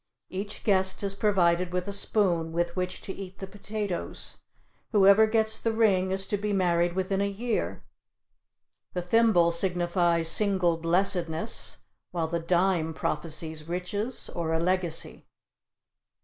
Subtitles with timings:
[0.31, 4.37] Each guest is provided with a spoon with which to eat the potatoes;
[4.93, 7.83] whoever gets the ring is to be married within a year;
[8.93, 11.77] the thimble signifies single blessedness,
[12.09, 15.27] while the dime prophesies riches or a legacy.